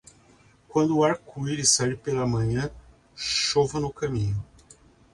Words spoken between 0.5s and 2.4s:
Quando o arco-íris sair pela